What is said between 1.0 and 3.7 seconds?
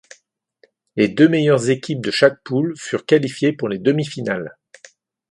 deux meilleures équipes de chaque poules furent qualifiées pour